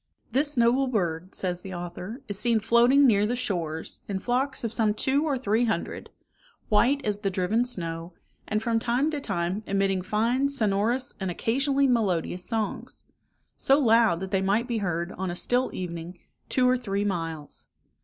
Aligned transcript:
"This 0.31 0.57
noble 0.57 0.87
bird," 0.87 1.35
says 1.35 1.61
the 1.61 1.75
author, 1.75 2.23
"is 2.27 2.39
seen 2.39 2.59
floating 2.59 3.05
near 3.05 3.27
the 3.27 3.35
shores, 3.35 4.01
in 4.07 4.17
flocks 4.17 4.63
of 4.63 4.73
some 4.73 4.95
two 4.95 5.25
or 5.25 5.37
three 5.37 5.65
hundred, 5.65 6.09
white 6.69 7.05
as 7.05 7.19
the 7.19 7.29
driven 7.29 7.65
snow, 7.65 8.11
and 8.47 8.63
from 8.63 8.79
time 8.79 9.11
to 9.11 9.21
time 9.21 9.61
emitting 9.67 10.01
fine 10.01 10.49
sonorous, 10.49 11.13
and 11.19 11.29
occasionally 11.29 11.85
melodious 11.85 12.43
songs; 12.45 13.05
so 13.57 13.77
loud, 13.77 14.21
that 14.21 14.31
they 14.31 14.41
might 14.41 14.67
be 14.67 14.79
heard, 14.79 15.11
on 15.19 15.29
a 15.29 15.35
still 15.35 15.69
evening, 15.71 16.17
two 16.49 16.67
or 16.67 16.77
three 16.77 17.05
miles. 17.05 17.67